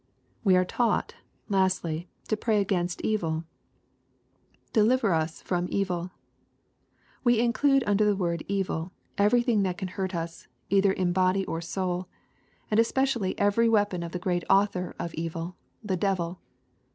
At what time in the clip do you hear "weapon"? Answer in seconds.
13.73-14.01